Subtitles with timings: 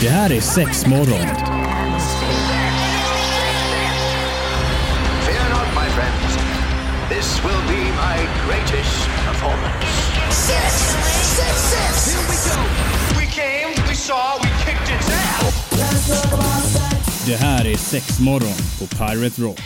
[0.00, 1.26] Det här är sex morgon.
[5.26, 6.38] Fear not, my friends.
[7.08, 9.86] This will be my greatest performance.
[10.30, 10.72] Six,
[11.36, 12.06] six, six.
[12.06, 12.56] Here we go.
[13.18, 16.93] We came, we saw, we kicked its ass.
[17.26, 19.60] Det här är sex morgon på Pirate Rock.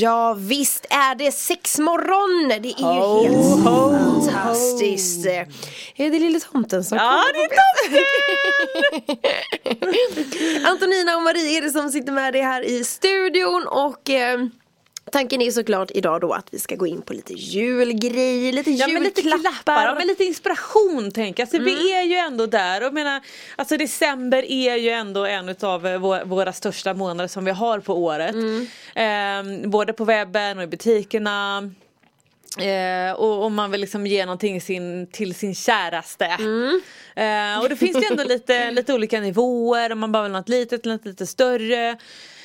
[0.00, 2.48] Ja visst är det sexmorgon!
[2.48, 5.26] Det är ju helt fantastiskt.
[5.96, 8.06] Är det lille tomten som Ja, kommer det är
[10.46, 10.66] tomten!
[10.66, 14.38] Antonina och Marie är det som sitter med dig här i studion och eh,
[15.12, 18.86] Tanken är såklart idag då att vi ska gå in på lite julgrejer, lite Ja
[18.86, 19.84] lite klappar, julklappar.
[19.86, 21.48] ja, men lite inspiration tänker jag.
[21.50, 21.66] Så Mm.
[21.66, 23.20] vi är ju ändå där och menar,
[23.56, 27.94] alltså december är ju ändå en av våra, våra största månader som vi har på
[27.94, 28.34] året.
[28.34, 28.66] Mm.
[28.94, 31.70] Ehm, både på webben och i butikerna.
[32.58, 36.24] Eh, och om man vill liksom ge någonting sin, till sin käraste.
[36.26, 36.80] Mm.
[37.16, 40.48] Eh, och det finns ju ändå lite, lite olika nivåer, om man bara vill något
[40.48, 41.96] litet eller något lite större.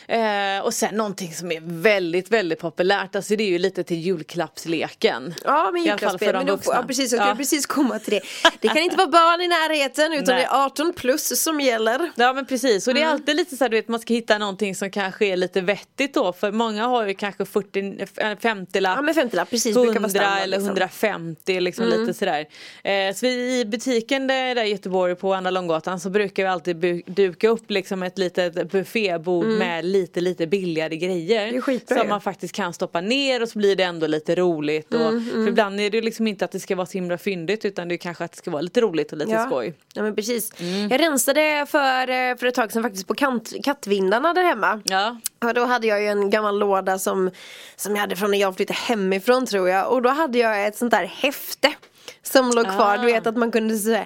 [0.09, 3.97] Eh, och sen någonting som är väldigt, väldigt populärt, alltså det är ju lite till
[3.99, 5.33] julklappsleken.
[5.43, 6.73] Ja men julklappsspel, de men vuxna.
[6.75, 7.35] ja, precis, jag skulle Ja.
[7.35, 8.21] precis komma till det.
[8.61, 10.43] Det kan inte vara barn i närheten utan Nej.
[10.51, 12.11] det är 18 plus som gäller.
[12.15, 13.13] Ja men precis och det är Mm.
[13.13, 16.13] alltid lite så här, du vet man ska hitta någonting som kanske är lite vettigt
[16.13, 19.73] då för många har ju kanske 40, eh, 50 lapp Ja men 50 lapp precis,
[19.75, 20.43] brukar vara 100 standard.
[20.43, 20.67] eller liksom.
[20.67, 22.45] 150 liksom lite sådär.
[22.83, 26.49] Eh, så vi, i butiken där, där i Göteborg på Andra Långgatan så brukar vi
[26.49, 31.47] alltid bu- duka upp liksom ett litet buffébord med lite lite billigare grejer.
[31.47, 31.79] Mm.
[31.87, 34.93] Som man faktiskt kan stoppa ner och så blir det ändå lite roligt.
[34.93, 34.99] Och,
[35.33, 37.95] För ibland är det liksom inte att det ska vara så himla fyndigt utan det
[37.95, 39.45] är kanske att det ska vara lite roligt och lite Ja.
[39.45, 39.73] skoj.
[39.93, 40.51] Ja men precis.
[40.61, 40.89] Mm.
[40.89, 44.81] Jag rensade för, eh, för ett tag sedan faktiskt på kant, kattvindarna där hemma.
[44.85, 45.17] Ja.
[45.43, 47.31] Och då hade jag ju en gammal låda som,
[47.75, 49.91] som jag hade från när jag flyttade hemifrån tror jag.
[49.93, 51.73] Och då hade jag ett sånt där häfte.
[52.23, 54.05] Som låg kvar, du vet att man kunde såhär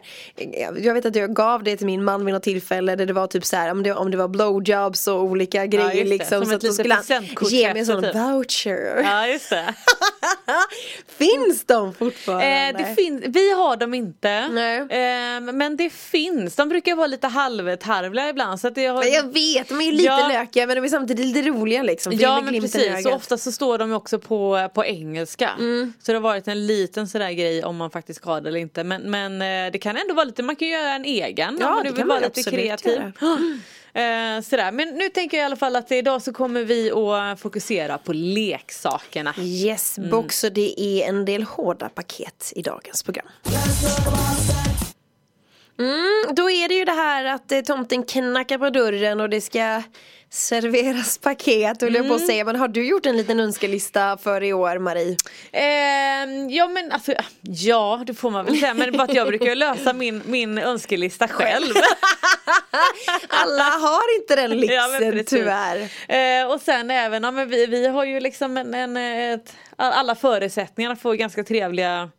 [0.83, 3.27] Jag vet att jag gav det till min man vid något tillfälle där det var
[3.27, 6.53] typ såhär om det, om det var blowjobs och olika grejer det, liksom som så
[6.53, 7.03] litet skulle han
[7.49, 8.15] ge mig en sån typ.
[8.15, 9.73] voucher ja just det.
[11.07, 12.45] Finns de fortfarande?
[12.45, 14.47] Eh, det fin- vi har dem inte.
[14.47, 14.77] Nej.
[14.79, 16.55] Eh, men det finns.
[16.55, 18.59] De brukar vara lite halvtarvliga ibland.
[18.59, 19.03] Så att det har...
[19.03, 20.27] Jag vet, de är ju lite Ja.
[20.27, 22.13] lökiga men de är samtidigt lite roliga liksom.
[22.15, 25.49] Ja men precis, så ofta så står de också på, på engelska.
[25.59, 25.93] Mm.
[26.01, 28.59] Så det har varit en liten sådär grej om man faktiskt ska ha det eller
[28.59, 28.83] inte.
[28.83, 31.83] Men, men eh, det kan ändå vara lite, man kan göra en egen Ja, om
[31.83, 33.01] kan vill vara lite kreativ.
[33.95, 34.71] Eh, sådär.
[34.71, 38.13] Men nu tänker jag i alla fall att idag så kommer vi att fokusera på
[38.13, 39.33] leksakerna.
[39.37, 40.09] Yes Mm.
[40.09, 43.27] box och det är en del hårda paket i dagens program.
[45.79, 49.41] Mm, då är det ju det här att eh, tomten knackar på dörren och det
[49.41, 49.81] ska
[50.29, 52.15] serveras paket höll jag på Mm.
[52.15, 52.45] att säga.
[52.45, 55.17] Men har du gjort en liten önskelista för i år Marie?
[55.51, 59.55] Ehm, ja men alltså, ja det får man väl säga men bara att jag brukar
[59.55, 61.73] lösa min, min önskelista själv.
[63.27, 65.29] Alla har inte den Ja, lyxen precis.
[65.29, 65.89] tyvärr.
[66.07, 70.15] Eh, och sen även, ja, men vi, vi har ju liksom en, en, ett, alla
[70.15, 72.09] förutsättningar för ganska trevliga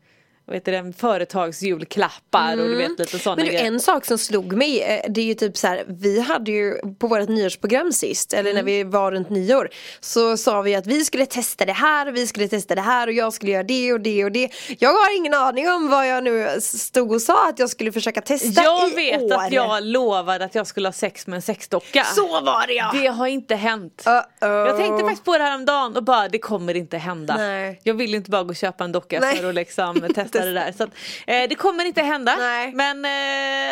[0.46, 3.44] vad heter det, företagsjulklappar och du vet lite sådana Mm.
[3.44, 3.72] Men du, grejer.
[3.74, 6.74] en sak som slog mig, eh, det är ju typ så här, vi hade ju
[6.98, 8.54] på vårt nyårsprogram sist, eller Mm.
[8.64, 9.68] när vi var runt nyår,
[10.00, 13.06] så sa vi att vi skulle testa det här och vi skulle testa det här
[13.06, 14.50] och jag skulle göra det och det och det.
[14.78, 18.20] Jag har ingen aning om vad jag nu stod och sa att jag skulle försöka
[18.20, 19.32] testa Jag i vet år.
[19.34, 22.04] att jag lovade att jag skulle ha sex med en sexdocka.
[22.04, 22.90] Så var det ja!
[22.94, 24.02] Det har inte hänt.
[24.06, 24.22] Uh-oh.
[24.40, 27.36] Jag tänkte faktiskt på det här om dagen och bara det kommer inte hända.
[27.36, 27.80] Nej.
[27.82, 29.36] Jag vill inte bara gå och köpa en docka Nej.
[29.36, 30.72] för att liksom testa det där.
[30.72, 30.90] Så att,
[31.26, 32.36] eh, det kommer inte hända.
[32.38, 32.72] Nej.
[32.74, 33.10] Men eh,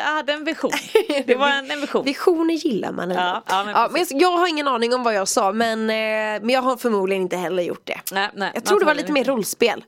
[0.07, 0.71] jag hade en vision.
[1.27, 2.05] Det var en, en vision.
[2.05, 3.23] Visioner gillar man ändå.
[3.23, 5.91] Ja, ja, men ja, men jag, jag har ingen aning om vad jag sa men,
[5.91, 5.95] eh,
[6.43, 8.01] men jag har förmodligen inte heller gjort det.
[8.13, 9.85] Nej, nej, jag tror det var lite mer rollspel.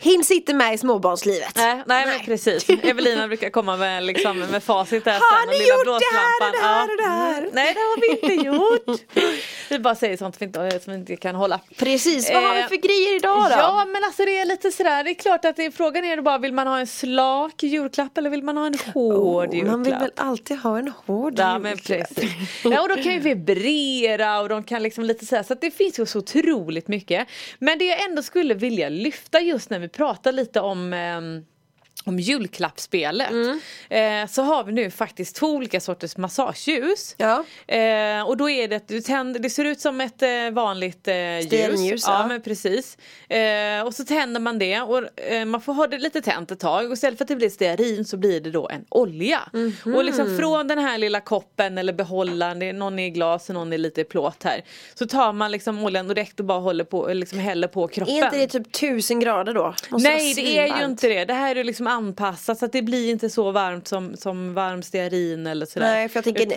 [0.00, 1.52] Hin sitter med i småbarnslivet.
[1.56, 2.68] Nej, nej, men precis.
[2.82, 6.52] Evelina brukar komma med, liksom, med facit där Har sen, ni gjort det här och
[6.56, 6.82] det här Ja.
[6.92, 7.38] och det här?
[7.38, 7.50] Mm.
[7.52, 9.00] Nej det har vi inte gjort.
[9.68, 11.60] Vi bara säger sånt vi inte, som vi inte kan hålla.
[11.76, 13.56] Precis, vad har vi Eh, för grejer idag då?
[13.58, 16.20] Ja men alltså det är lite sådär, det är klart att det är, frågan är
[16.22, 19.64] bara vill man ha en slak julklapp eller vill man ha en hård julklapp?
[19.66, 22.14] Oh, man vill väl alltid ha en hård Ja men julklapp.
[22.14, 22.30] precis.
[22.64, 25.70] Ja och de kan ju vibrera och de kan liksom lite såhär så att det
[25.70, 27.28] finns ju så otroligt mycket.
[27.58, 31.44] Men det jag ändå skulle vilja lyfta just när vi pratar lite om ehm,
[32.04, 33.60] om julklappsspelet Mm.
[34.24, 37.14] eh, så har vi nu faktiskt två olika sorters massageljus.
[37.18, 37.44] Ja.
[37.74, 41.08] Eh, och då är det att du tänder, det ser ut som ett eh, vanligt
[41.08, 41.46] eh, ljus.
[41.46, 42.20] Stearinljus, ja.
[42.20, 42.26] ja.
[42.26, 42.98] men precis.
[43.28, 46.60] Eh, och så tänder man det och eh, man får ha det lite tänt ett
[46.60, 49.40] tag och istället för att det blir stearin så blir det då en olja.
[49.52, 49.94] Mhm.
[49.94, 53.48] Och liksom från den här lilla koppen eller behållaren, det är, någon är i glas
[53.48, 54.64] och någon är lite i plåt här.
[54.94, 58.16] Så tar man liksom oljan direkt och bara håller på, liksom häller på kroppen.
[58.16, 59.74] Är inte det typ tusen grader då?
[59.90, 61.24] Måste Nej det är ju inte det.
[61.24, 64.82] Det här är liksom anpassat så att det blir inte så varmt som, som varm
[64.82, 65.86] stearin eller sådär.
[65.86, 66.56] Nej för jag tänker,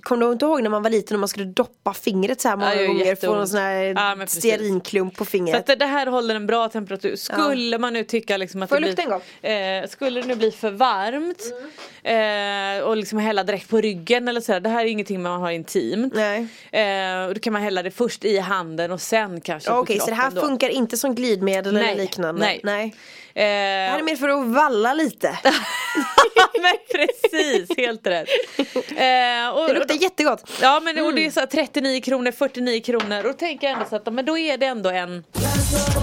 [0.00, 2.56] kommer du inte ihåg när man var liten och man skulle doppa fingret så här
[2.56, 3.82] många Ja, gånger få någon sån här
[4.20, 5.70] Ja, stearinklump på Så fingret?
[5.70, 7.16] att det, här håller en bra temperatur.
[7.16, 10.34] Skulle man nu tycka liksom att Får det jag lukta blir, eh, Skulle det nu
[10.34, 11.70] bli för varmt Mm.
[12.04, 14.60] Eh, och liksom hälla direkt på ryggen eller sådär.
[14.60, 16.14] Det här är ingenting man har intimt.
[16.14, 16.46] Nej.
[16.72, 20.06] Eh, och då kan man hälla det först i handen och sen kanske Okej så
[20.06, 20.40] det här då.
[20.40, 22.40] funkar inte som glidmedel eller Nej, liknande?
[22.40, 22.60] nej.
[22.62, 22.84] nej.
[22.84, 22.90] Eh,
[23.34, 25.38] Det här är mer för att valla lite.
[26.62, 28.28] men precis, helt rätt.
[28.58, 30.50] Eh, och, Det luktar jättegott.
[30.60, 33.74] Ja men och det är så här 39 kronor, 49 kronor och då tänker jag
[33.74, 35.24] ändå så att men då är det ändå en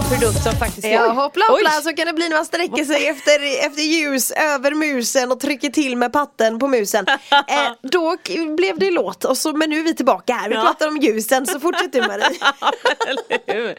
[0.10, 1.16] produkt som faktiskt Ja, Oj.
[1.16, 1.51] hoppla Oj.
[1.54, 5.39] hoppla så kan det bli när man sträcker sig efter, efter ljus över musen och
[5.39, 7.06] trycker till med patten på musen.
[7.48, 8.16] Eh, då
[8.57, 10.50] blev det låt och så, men nu är vi tillbaka här.
[10.50, 10.62] Vi Ja.
[10.62, 12.24] pratar om ljusen så fortsätt du Marie.
[13.07, 13.69] Eller hur?
[13.69, 13.75] Eh,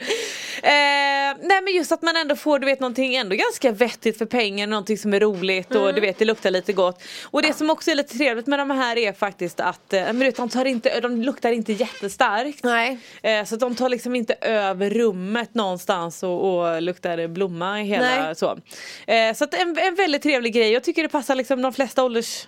[1.65, 4.99] men just att man ändå får du vet någonting ändå ganska vettigt för pengen, någonting
[4.99, 7.03] som är roligt och du vet det luktar lite gott.
[7.25, 10.19] Och det som också är lite trevligt med de här är faktiskt att eh, men
[10.19, 12.65] du vet, de, tar inte, de luktar inte jättestarkt.
[12.65, 12.99] Nej.
[13.23, 18.07] Eh, så de tar liksom inte över rummet någonstans och, och luktar blomma i hela
[18.07, 18.35] Nej.
[18.35, 18.59] så.
[19.07, 22.05] Eh, så att en, en väldigt trevlig grej, jag tycker det passar liksom de flesta
[22.05, 22.47] ålders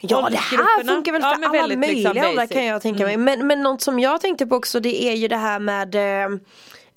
[0.00, 2.82] Ja det här funkar väl Ja, för men alla väldigt, möjliga liksom, åldrar kan jag
[2.82, 3.16] tänka mig.
[3.16, 6.38] Men, men något som jag tänkte på också det är ju det här med eh,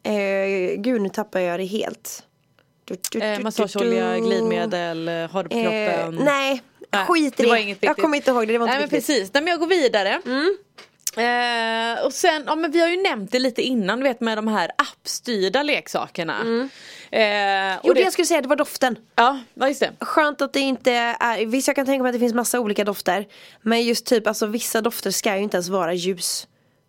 [0.03, 2.23] eh, Gud nu tappar jag det helt.
[2.85, 5.63] Du, du, Eh, massageolja, glidmedel, eh, har du på Eh,
[5.95, 6.25] kroppen?
[6.25, 6.61] nej,
[6.94, 7.77] Nej, skit i det det.
[7.81, 9.07] jag kommer inte ihåg det, det var inte Nej men viktigt.
[9.15, 10.21] precis, Nej, men jag går vidare.
[11.17, 14.38] Eh, och sen, ja men vi har ju nämnt det lite innan, du vet med
[14.38, 16.33] de här appstyrda leksakerna.
[17.11, 18.95] Eh, och Jo det det, jag skulle säga det var doften.
[19.15, 19.91] ja, just det.
[19.99, 22.83] Skönt att det inte är, visst jag kan tänka mig att det finns massa olika
[22.83, 23.27] dofter.
[23.61, 26.39] Men just typ alltså vissa dofter ska ju inte ens vara ljus.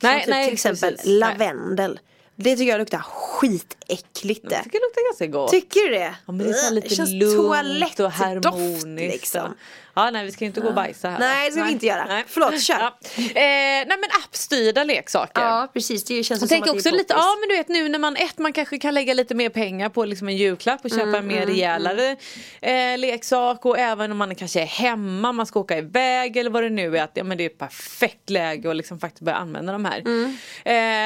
[0.01, 1.21] Som Nej, typ, nej, till exempel precis.
[1.21, 1.99] Nej.
[2.41, 4.55] Det tycker jag luktar skit skitäckligt det.
[4.55, 5.51] Jag tycker det luktar ganska gott.
[5.51, 6.15] Tycker du det?
[6.27, 9.13] Ja men det är så lite känns lugnt och harmoniskt.
[9.13, 9.55] liksom.
[9.95, 11.19] Ja nej vi ska ju inte gå och bajsa här.
[11.19, 12.23] Nej, det ska vi inte göra.
[12.27, 12.75] Förlåt, kör.
[12.81, 12.99] Ja.
[13.17, 15.43] Eh, nej men appstyrda leksaker.
[15.43, 17.89] Ja precis, det känns Jag som också det är lite, ja men du vet nu
[17.89, 20.91] när man, ett man kanske kan lägga lite mer pengar på liksom en julklapp och
[20.91, 22.17] köpa Mm, en mer rejälare
[22.61, 26.63] eh, leksak och även om man kanske är hemma, man ska åka iväg eller vad
[26.63, 29.39] det nu är, att ja, men det är ett perfekt läge att liksom faktiskt börja
[29.39, 30.01] använda de här.
[30.01, 30.37] Mm.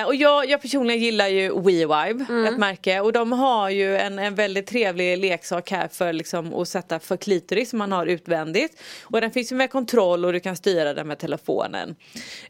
[0.03, 2.72] Eh, och jag, jag personligen gillar ju WeVibe, ett märke
[3.03, 7.17] och de har ju en, en väldigt trevlig leksak här för liksom att sätta för
[7.17, 10.95] klitoris som man har utvändigt och den finns ju med kontroll och du kan styra
[10.95, 11.97] den med telefonen.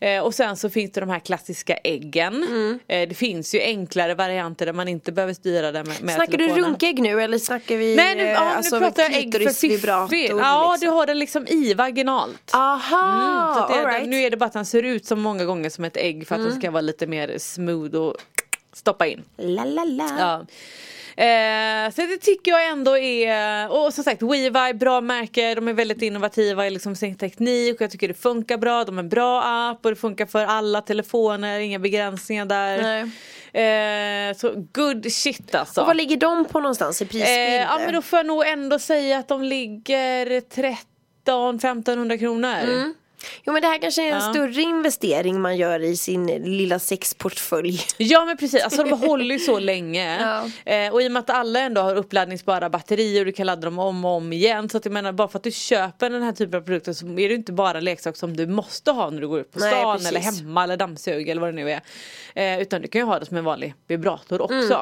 [0.00, 2.34] Eh, och sen så finns det de här klassiska äggen.
[2.34, 2.78] Mm.
[2.88, 6.32] Eh, det finns ju enklare varianter där man inte behöver styra den med, med Snackar
[6.32, 6.64] du telefonen.
[6.64, 9.38] runkägg nu eller snackar vi Nej nu, eh, ja, alltså nu pratar jag ägg för
[9.38, 10.34] klitorisvibrator, fiffi.
[10.38, 10.86] Ja liksom?
[10.88, 12.50] du har den liksom i vaginalt.
[12.54, 13.98] Aha, att det, all right.
[13.98, 14.10] Mm.
[14.10, 16.34] Nu är det bara att den ser ut som många gånger som ett ägg för
[16.34, 18.16] att den ska vara lite mer smooth och
[18.72, 19.24] stoppa in.
[19.36, 20.08] La la la.
[20.19, 20.46] Ja.
[21.16, 25.72] Eh, så det tycker jag ändå är, och som sagt WeVibe, bra märke, de är
[25.72, 29.08] väldigt innovativa i liksom sin teknik och jag tycker det funkar bra, de är en
[29.08, 33.02] bra app och det funkar för alla telefoner, inga begränsningar där.
[33.52, 35.80] Eh, så good shit alltså.
[35.80, 37.38] Och vad ligger de på någonstans i prisbild?
[37.38, 40.26] eh, ja men då får jag nog ändå säga att de ligger
[41.26, 42.94] 13-1500 kronor.
[43.44, 44.30] Jo men det här kanske är en Ja.
[44.32, 47.80] större investering man gör i sin lilla sexportfölj.
[47.98, 50.19] Ja men precis, alltså de håller ju så länge.
[50.66, 50.72] Ja.
[50.72, 53.62] Eh, och i och med att alla ändå har uppladdningsbara batterier och du kan ladda
[53.62, 54.69] dem om och om igen.
[54.69, 57.06] Så att jag menar bara för att du köper den här typen av produkter så
[57.06, 59.70] är det inte bara leksak som du måste ha när du går ut på Nej,
[59.70, 60.08] stan precis.
[60.08, 61.80] eller hemma eller dammsug eller vad det nu är.
[62.35, 64.75] Eh, utan du kan ju ha det som en vanlig vibrator Mm, också.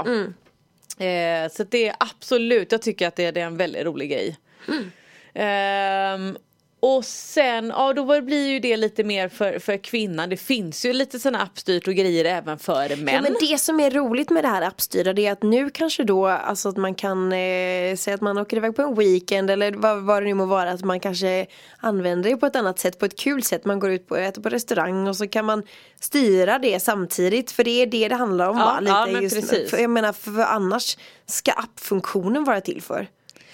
[1.05, 4.37] Eh, så det är absolut, jag tycker att det, det är en väldigt rolig grej.
[4.69, 6.37] Mm.
[6.83, 10.31] Och sen, ja då blir ju det lite mer för, för kvinnan.
[10.31, 13.15] Det finns ju lite sådana appstyrt och grejer även för män.
[13.15, 16.05] Ja, men det som är roligt med det här appstyrda det är att nu kanske
[16.05, 19.73] då alltså att man kan eh, säga att man åker iväg på en weekend eller
[19.73, 21.47] vad, vad det nu må vara att man kanske
[21.79, 23.65] använder det på ett annat sätt, på ett kul sätt.
[23.65, 25.63] Man går ut på, äter på restaurang och så kan man
[26.01, 28.81] styra det samtidigt för det är det det handlar om Ja, va?
[28.81, 29.71] Lite ja, men just, precis.
[29.71, 33.09] för, jag menar för annars ska appfunktionen vara till för.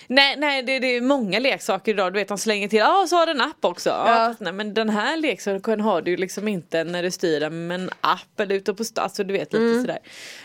[0.09, 3.07] Nej, nej det, det är många leksaker idag, du vet de slänger till, ja ah,
[3.07, 3.89] så har den app också.
[3.91, 4.05] Ja.
[4.07, 7.81] Fast nej men den här leksaken har du liksom inte när du styr den med
[7.81, 9.99] en app eller ute på stan, alltså du vet lite sådär.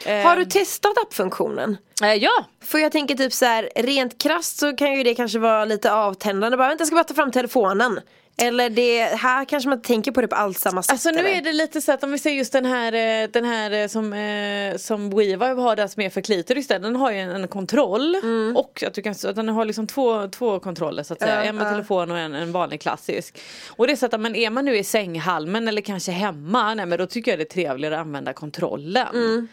[0.06, 0.26] Mm.
[0.26, 1.78] Har du Ehm, testat appfunktionen?
[2.04, 5.40] eh, Ja, För jag tänker typ så här, rent krasst så kan ju det kanske
[5.40, 6.58] vara lite avtändande.
[6.58, 8.00] Bara, vänta jag ska bara ta fram telefonen.
[8.42, 10.92] Eller det, här kanske man tänker på det på allt samma sätt.
[10.92, 11.30] Alltså nu eller?
[11.30, 12.94] är det lite så att om vi säger just den här,
[13.24, 16.96] eh, den här eh, som, eh, som WeVibe har där som är för klitoris den
[16.96, 18.16] har ju en, en kontroll
[18.56, 21.36] och att du kan, att den har liksom två, två kontroller så att säga.
[21.36, 21.72] Ja, en med ja.
[21.72, 23.40] telefon och en, en vanlig klassisk.
[23.70, 26.86] Och det är så att men är man nu i sänghalmen eller kanske hemma, nej
[26.86, 29.38] men då tycker jag det är trevligare att använda kontrollen.
[29.38, 29.44] Eh,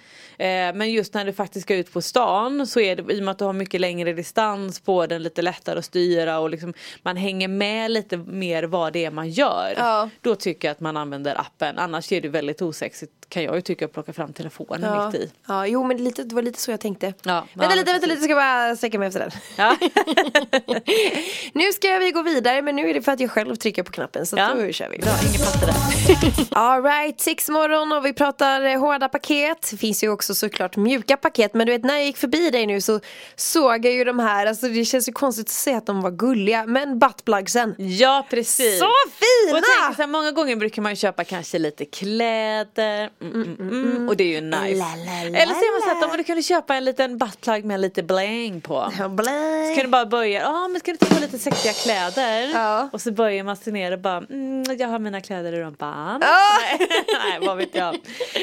[0.74, 3.32] men just när du faktiskt ska ut på stan så är det i och med
[3.32, 7.16] att du har mycket längre distans på den lite lättare att styra och liksom man
[7.16, 9.74] hänger med lite mer vad det är man gör.
[9.76, 10.10] Ja.
[10.20, 11.78] Då tycker jag att man använder appen.
[11.78, 15.06] Annars är det väldigt osexigt kan jag ju tycka att plocka fram telefonen Ja.
[15.06, 15.32] mitt i.
[15.48, 17.14] ja, jo men lite, det var lite så jag tänkte.
[17.22, 19.30] Ja, vänta ja, lite, vänta lite, ska bara sträcka mig efter den.
[19.56, 19.76] Ja.
[21.52, 23.92] nu ska vi gå vidare men nu är det för att jag själv trycker på
[23.92, 24.54] knappen så Ja.
[24.54, 24.98] då kör vi.
[24.98, 26.46] Bra, ingen fattar det.
[26.58, 29.68] Alright, sex morgon och vi pratar hårda paket.
[29.70, 31.54] Det finns ju också såklart mjuka paket.
[31.54, 33.00] Men du vet när jag gick förbi dig nu så
[33.36, 36.10] såg jag ju de här, alltså det känns ju konstigt att säga att de var
[36.10, 36.66] gulliga.
[36.66, 37.74] Men buttplugsen.
[37.78, 38.78] Ja precis.
[38.78, 39.58] Så fina!
[39.58, 43.68] Och tänk så här, många gånger brukar man ju köpa kanske lite kläder mm, mm,
[43.70, 44.74] mm, och det är ju nice.
[44.74, 47.64] La, la, la, Eller är man så att om du kunde köpa en liten buttplug
[47.64, 48.92] med lite bling på.
[48.98, 49.68] Ja, blä.
[49.68, 52.50] Så kan du bara börja, ja men ska du ta på lite sexiga kläder?
[52.54, 52.88] Ja.
[52.92, 56.20] Och så börjar man se ner och bara, mm, jag har mina kläder i rumpan.
[56.22, 56.38] Ja.
[56.78, 56.88] Nej,
[57.30, 57.94] nej vad vet jag.
[57.94, 58.00] Eh,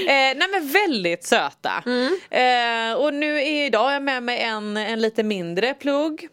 [0.08, 1.84] nej men väldigt söta.
[1.86, 2.20] Mm.
[2.30, 6.30] Eh, och nu är idag jag med mig en, en lite mindre plugg.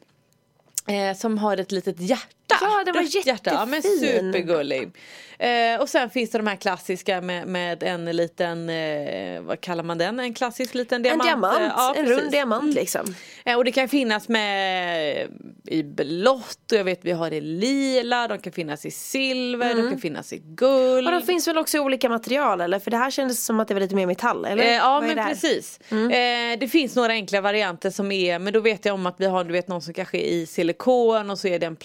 [0.87, 2.42] Eh, som har ett litet hjärta.
[2.49, 3.51] Ja, den var Rött hjärta.
[3.55, 4.33] Ja, men jättefin.
[4.33, 4.91] supergullig.
[5.39, 9.85] Eh, och sen finns det de här klassiska med, med en liten, eh, vad kallar
[9.85, 10.21] man den?
[10.21, 11.23] En klassisk liten En diamant.
[11.29, 13.15] diamant, Eh, ja, en rund diamant liksom.
[13.45, 15.29] Eh, och det kan finnas med
[15.67, 19.91] i blått och jag vet vi har i lila, de kan finnas i silver, de
[19.91, 21.07] kan finnas i guld.
[21.09, 22.79] Och de finns väl också i olika material eller?
[22.79, 24.65] För det här kändes som att det var lite mer metall eller?
[24.65, 25.81] Eh, ja men det precis.
[25.91, 29.27] Eh, det finns några enkla varianter som är, men då vet jag om att vi
[29.27, 31.77] har du vet någon som kanske är i silikon och så är det en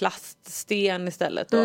[0.51, 1.57] plaststen istället då.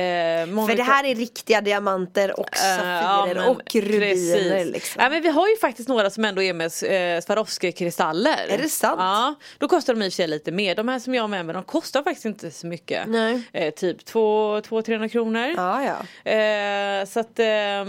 [0.00, 2.78] Eh, många För det här är riktiga diamanter och Eh, ja,
[3.26, 5.02] safirer men och rubiner liksom.
[5.02, 8.46] Ja, men vi har ju faktiskt några som ändå är med eh, Swarovski-kristaller.
[8.48, 8.96] Är det sant?
[8.98, 10.74] Ja, då kostar de i och för sig lite mer.
[10.74, 13.06] De här som jag har med mig de kostar faktiskt inte så mycket.
[13.08, 13.42] Nej.
[13.52, 15.54] Eh, typ 200-300 kronor.
[15.56, 16.30] Ja, ja.
[16.30, 17.88] Eh, så att ehm,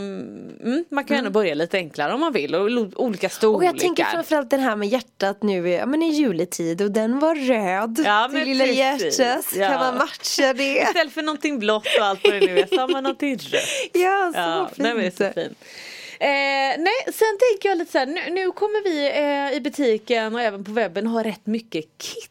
[0.63, 2.61] mm, man kan ändå börja lite enklare om man vill och
[3.03, 3.73] olika Och storlekar.
[3.73, 7.35] jag tänker framförallt den här med hjärtat nu ja, men i juletid och den var
[7.35, 8.01] röd.
[8.05, 9.19] Ja, men lilla precis.
[9.19, 9.67] hjärtat, Ja.
[9.69, 10.11] kan man matcha
[10.53, 10.77] det?
[10.81, 13.61] Istället för någonting blått och allt vad det nu är så har man någonting rött.
[13.93, 14.77] Ja, så Ja, fint.
[14.77, 15.57] nej, men det är så fint.
[16.19, 16.27] Eh,
[16.83, 19.07] nej, sen tänker jag lite så här, nu, nu kommer vi
[19.51, 22.27] eh, i butiken och även på webben ha rätt mycket kit.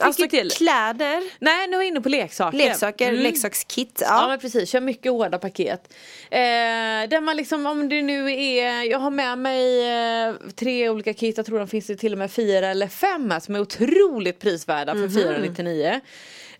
[0.00, 0.50] Alltså Vilket till?
[0.50, 2.58] kläder, Nej, nu är jag inne på leksaker.
[2.58, 3.22] leksaker, Mm.
[3.22, 3.98] leksakskit.
[4.00, 4.06] Ja.
[4.22, 4.28] Ja.
[4.28, 5.94] men precis, kör mycket hårda paket.
[6.30, 6.38] Eh,
[7.10, 9.88] där man liksom om det nu är, jag har med mig
[10.28, 13.30] eh, tre olika kit, jag tror de finns det till och med fyra eller fem
[13.30, 16.00] här som är otroligt prisvärda för 499.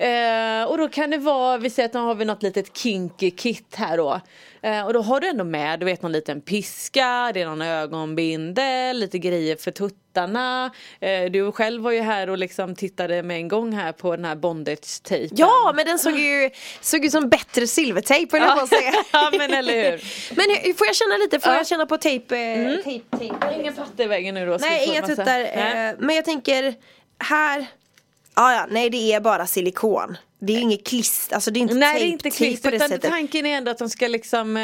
[0.01, 3.31] Eh, och då kan det vara, vi säger att nu har vi något litet kinky
[3.31, 4.21] kit här då.
[4.63, 7.63] Eh, och då har du ändå med, du vet någon liten piska, det är någon
[7.63, 10.71] ögonbindel, lite grejer för tuttarna.
[11.01, 14.25] Eh, du själv var ju här och liksom tittade med en gång här på den
[14.25, 15.37] här bondage-tejpen.
[15.39, 18.93] Ja, men den såg ju såg ut som bättre silvertejp höll jag på att säga.
[19.13, 19.91] ja men eller hur.
[20.37, 21.59] Men får jag känna lite, får Ja.
[21.59, 22.35] jag känna på tejp?
[22.35, 23.35] Eh, tejp, tejp.
[23.61, 24.57] Ingen patte i väggen nu då?
[24.61, 25.41] Nej, inga tuttar.
[25.41, 26.75] Eh, men jag tänker
[27.19, 27.67] här.
[28.35, 30.17] Ja, ja, nej det är bara silikon.
[30.43, 32.89] Det är ju inget klister, alltså det är inte Nej det är inte klister utan
[32.89, 33.11] sättet.
[33.11, 34.63] tanken är ändå att de ska liksom eh,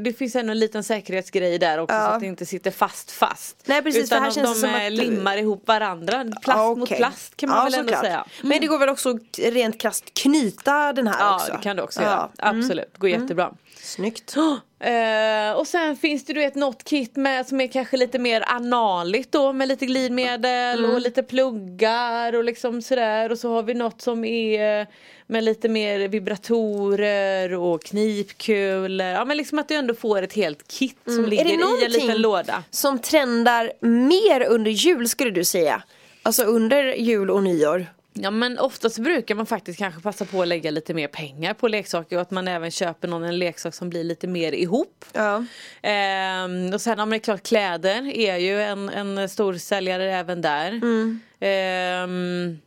[0.00, 2.06] Det finns ändå en liten säkerhetsgrej där också Ja.
[2.06, 3.56] så att det inte sitter fast fast.
[3.64, 6.24] Nej, precis, utan för här känns de det som eh, att- limmar ihop varandra.
[6.24, 6.96] Plast Ja, mot okej.
[6.98, 8.04] plast kan man Ja, väl ändå såklart.
[8.04, 8.24] säga.
[8.42, 11.52] Men det går väl också rent krasst knyta den här Ja också?
[11.52, 12.06] det kan du också Ja.
[12.08, 12.28] göra.
[12.38, 13.52] Absolut, går jättebra.
[13.82, 14.34] Snyggt.
[14.80, 18.44] Eh, och sen finns det du vet något kit med som är kanske lite mer
[18.46, 20.90] analigt då med lite glidmedel Mm.
[20.90, 24.86] och lite pluggar och liksom sådär och så har vi något som är
[25.26, 29.06] med lite mer vibratorer och knipkulor.
[29.06, 31.60] Ja men liksom att du ändå får ett helt kit som ligger Mm.
[31.60, 32.64] Är det i en liten låda.
[32.70, 35.82] som trendar mer under jul skulle du säga?
[36.22, 37.86] Alltså under jul och nyår?
[38.12, 41.68] Ja men oftast brukar man faktiskt kanske passa på att lägga lite mer pengar på
[41.68, 45.04] leksaker och att man även köper någon en leksak som blir lite mer ihop.
[45.12, 45.44] Ja.
[45.82, 50.14] Ehm, och sen, ja men det är klart kläder är ju en, en stor säljare
[50.14, 50.68] även där.
[50.68, 51.20] Mm.
[51.40, 52.58] Ehm,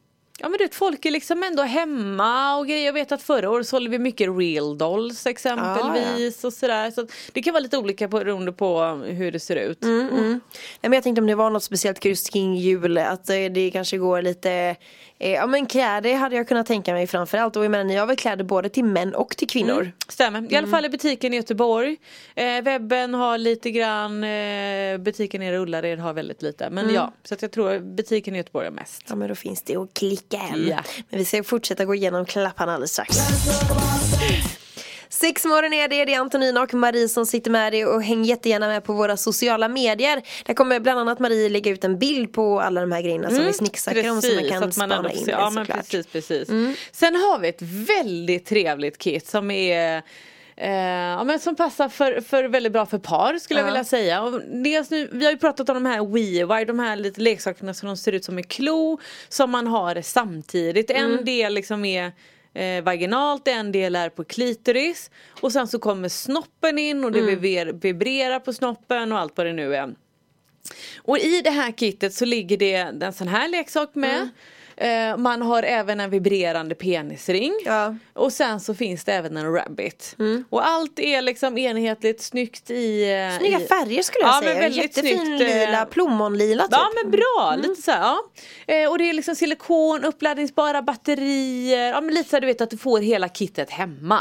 [0.41, 2.85] ja men du vet folk är liksom ändå hemma och grejer.
[2.85, 6.91] Jag vet att förra året sålde vi mycket real dolls exempelvis och sådär.
[6.91, 9.83] Så det kan vara lite olika beroende på hur det ser ut.
[9.83, 10.39] Mm, Nej,
[10.81, 13.97] men jag tänkte om det var något speciellt just kring jul, att eh, det kanske
[13.97, 14.75] går lite
[15.19, 18.05] eh, Ja men kläder hade jag kunnat tänka mig framförallt och jag menar ni har
[18.05, 19.91] väl kläder både till män och till kvinnor?
[20.07, 21.97] Stämmer, i alla fall i butiken i Göteborg.
[22.35, 26.69] Eh, webben har lite grann, eh, butiken i Ullared har väldigt lite.
[26.69, 29.03] Men ja, så att jag tror butiken i Göteborg har mest.
[29.09, 30.67] Ja men då finns det att klicka hem.
[30.67, 30.83] Ja.
[31.09, 33.17] Men vi ska fortsätta gå igenom klapparna alldeles strax.
[35.09, 38.23] Sex morgon är det, det är Antonina och Marie som sitter med dig och häng
[38.23, 40.21] jättegärna med på våra sociala medier.
[40.45, 43.45] Där kommer bland annat Marie lägga ut en bild på alla de här grejerna som
[43.45, 45.77] vi snicksnackar om så man kan att spana ändå in det ja, såklart.
[45.77, 46.49] precis, precis.
[46.91, 50.03] Sen har vi ett väldigt trevligt kit som är
[50.69, 53.71] ja, men som passar för, för väldigt bra för par skulle jag Ja.
[53.71, 54.21] vilja säga.
[54.23, 57.73] Och dels nu, vi har ju pratat om de här WeWire, de här lite leksakerna
[57.73, 58.99] som de ser ut som en klo
[59.29, 60.91] som man har samtidigt.
[60.91, 61.11] Mm.
[61.19, 62.11] En del liksom är
[62.53, 67.19] eh, vaginalt, en del är på klitoris och sen så kommer snoppen in och det
[67.19, 67.39] Mm.
[67.39, 69.95] vibrer- vibrerar på snoppen och allt vad det nu är.
[70.97, 72.73] Och i det här kittet så ligger det
[73.05, 74.29] en sån här leksak med.
[74.81, 77.53] Eh, man har även en vibrerande penisring.
[77.65, 77.95] Ja.
[78.13, 80.15] Och sen så finns det även en rabbit.
[80.49, 83.01] Och allt är liksom enhetligt snyggt i...
[83.11, 84.53] eh, Snygga i, färger skulle jag Ja, säga.
[84.53, 86.71] men väldigt Jättefin snyggt, eh, lila, plommonlila typ.
[86.71, 88.19] Ja men bra, lite så här, ja.
[88.73, 92.61] Eh, och det är liksom silikon, uppladdningsbara batterier, ja men lite så här, du vet
[92.61, 94.19] att du får hela kittet hemma.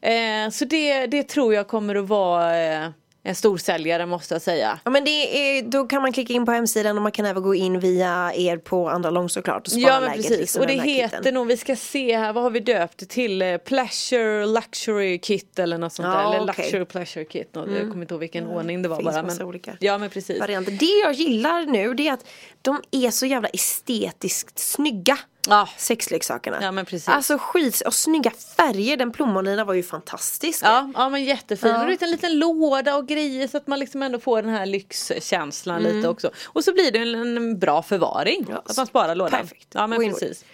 [0.00, 2.88] Eh, så det, det tror jag kommer att vara eh,
[3.28, 4.78] en storsäljare måste jag säga.
[4.84, 5.10] Ja men det
[5.58, 8.32] är, då kan man klicka in på hemsidan och man kan även gå in via
[8.34, 11.34] er på andra lång såklart och spara Ja men precis liksom, och det heter kitten.
[11.34, 13.42] nog, vi ska se här, vad har vi döpt det till?
[13.42, 16.36] Eh, Pleasure Luxury Kit eller något sånt Ja, där.
[16.36, 16.64] Eller okej.
[16.64, 17.54] Luxury Pleasure Kit.
[17.54, 17.70] något.
[17.70, 19.22] Jag kommer inte ihåg vilken ordning det var finns bara.
[19.22, 20.40] Men, olika ja men precis.
[20.40, 20.72] varianter.
[20.72, 22.24] Det jag gillar nu det är att
[22.62, 25.18] de är så jävla estetiskt snygga.
[25.48, 25.68] Ja.
[25.76, 26.58] Sexleksakerna.
[26.62, 27.08] Ja, men precis.
[27.08, 28.96] Alltså skit och snygga färger.
[28.96, 30.60] Den plommonlina var ju fantastisk.
[30.64, 31.70] Ja, ja men jättefin.
[31.70, 31.94] Ja.
[31.94, 35.80] Och en liten låda och grejer så att man liksom ändå får den här lyxkänslan
[35.80, 35.96] Mm.
[35.96, 36.30] lite också.
[36.46, 38.46] Och så blir det en, en bra förvaring.
[38.48, 39.40] Ja, att man sparar lådan.
[39.40, 39.68] perfekt.
[39.74, 40.44] Ja men precis.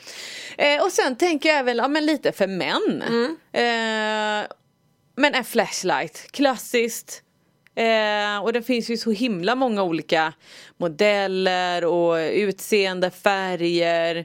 [0.59, 3.03] Eh, och sen tänker jag även, ja men lite för män.
[3.09, 3.37] Mm.
[3.53, 4.47] Eh,
[5.17, 7.23] men en flashlight, klassiskt.
[7.75, 10.33] Eh, och det finns ju så himla många olika
[10.77, 14.17] modeller och utseende, färger.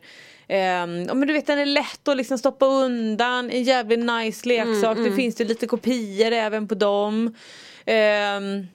[0.47, 4.97] Eh, men du vet den är lätt att liksom stoppa undan, en jävligt nice leksak.
[4.97, 7.35] Det finns ju lite kopior även på dem.
[7.85, 8.67] Ehm,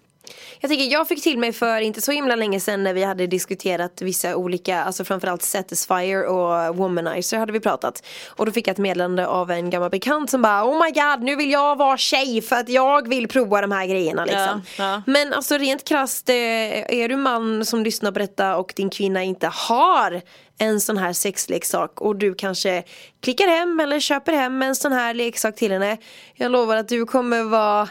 [0.61, 3.27] Jag tycker jag fick till mig för inte så himla länge sedan när vi hade
[3.27, 8.07] diskuterat vissa olika, alltså framförallt Satisfyer och Womanizer hade vi pratat.
[8.29, 11.23] Och då fick jag ett meddelande av en gammal bekant som bara Oh my god
[11.23, 14.63] nu vill jag vara tjej för att jag vill prova de här grejerna liksom.
[14.79, 15.03] Ja, ja.
[15.07, 19.23] Men alltså rent krasst, eh, är du man som lyssnar på detta och din kvinna
[19.23, 20.23] inte har
[20.59, 22.83] en sån här sexleksak och du kanske
[23.23, 25.97] klickar hem eller köper hem en sån här leksak till henne.
[26.35, 27.89] Jag lovar att du kommer vara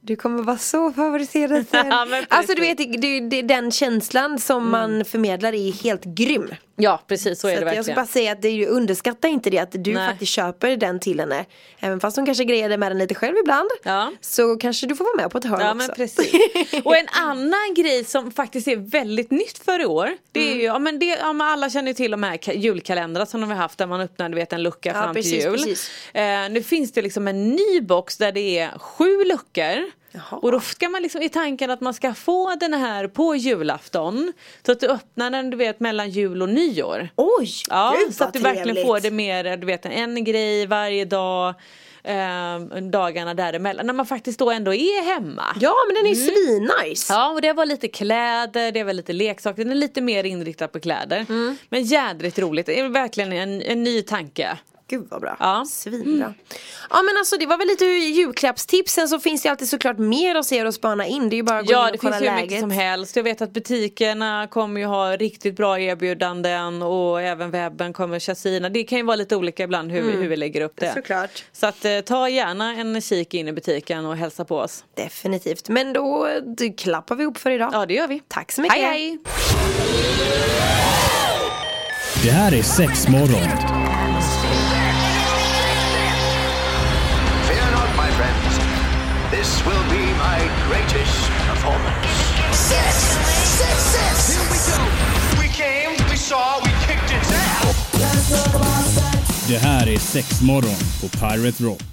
[0.00, 1.86] du kommer vara så favoriserad sen.
[1.90, 6.50] Ja, alltså du vet, det, det, den känslan som man förmedlar är helt grym.
[6.78, 7.96] Ja precis så är Så det att jag ska verkligen.
[7.96, 10.08] bara säga att det är ju, underskatta inte det att du Nej.
[10.08, 11.44] faktiskt köper den till henne.
[11.80, 13.68] Även fast hon kanske grejade med den lite själv ibland.
[13.82, 14.12] Ja.
[14.20, 15.76] Så kanske du får vara med på ett hörn Ja också.
[15.76, 16.32] men precis.
[16.84, 20.10] Och en annan grej som faktiskt är väldigt nytt för i år.
[20.32, 20.52] Det Mm.
[20.52, 23.26] är ju, ja men, det, ja, men alla känner ju till de här ka- julkalendrarna
[23.26, 25.42] som de har haft där man öppnar du vet, en lucka Ja, fram precis, till
[25.42, 25.52] jul.
[25.52, 25.90] precis.
[26.14, 29.84] Eh, nu finns det liksom en ny box där det är sju luckor.
[30.12, 30.38] Jaha.
[30.42, 34.32] Och då ska man liksom i tanken att man ska få den här på julafton.
[34.66, 37.08] Så att du öppnar den du vet mellan jul och nyår.
[37.16, 38.86] Oj, Ja, gud så vad att du verkligen trevligt.
[38.86, 41.54] får det mer, du vet en grej varje dag.
[42.04, 42.58] Eh,
[42.90, 43.86] dagarna däremellan.
[43.86, 45.44] När man faktiskt då ändå är hemma.
[45.60, 47.12] Ja men den är ju svinnice.
[47.12, 50.68] Ja och det var lite kläder, det var lite leksaker, den är lite mer inriktad
[50.68, 51.26] på kläder.
[51.28, 51.56] Mm.
[51.68, 54.58] Men jädrigt roligt, det är verkligen en, en ny tanke.
[54.90, 55.36] Gud vad bra.
[55.40, 55.64] Ja.
[55.70, 56.34] Svinbra.
[56.90, 58.92] Ja men alltså det var väl lite julklappstips.
[58.92, 61.28] Sen så finns det alltid såklart mer att se och spana in.
[61.28, 62.42] Det är ju bara att gå Ja in det och kolla finns hur läget.
[62.50, 63.16] mycket som helst.
[63.16, 68.68] Jag vet att butikerna kommer ju ha riktigt bra erbjudanden och även webben kommer Chasina.
[68.68, 70.86] Det kan ju vara lite olika ibland hur, hur vi lägger upp det.
[70.86, 70.94] Mm.
[70.94, 71.44] Såklart.
[71.52, 74.84] Så att eh, ta gärna en kik in i butiken och hälsa på oss.
[74.94, 75.68] Definitivt.
[75.68, 76.28] Men då
[76.76, 77.70] klappar vi ihop för idag.
[77.72, 78.22] Ja det gör vi.
[78.28, 78.76] Tack så mycket.
[78.78, 79.18] Hej hej!
[82.22, 83.28] Det här är Sexmorgon.
[83.28, 83.87] Fear
[89.30, 92.06] This will be my greatest performance.
[92.52, 92.94] Six,
[93.60, 94.28] six, six.
[94.32, 94.78] Here we go.
[95.42, 97.78] We came, we saw, we kicked its ass.
[99.48, 101.88] Det här är Sexmorgon på Pirate Rock.